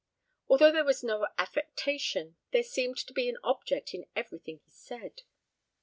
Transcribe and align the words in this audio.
Although 0.47 0.71
there 0.71 0.83
was 0.83 1.03
no 1.03 1.27
affectation, 1.37 2.35
there 2.49 2.63
seemed 2.63 2.97
to 2.97 3.13
be 3.13 3.29
an 3.29 3.37
object 3.43 3.93
in 3.93 4.07
everything 4.15 4.59
he 4.65 4.71
said. 4.71 5.21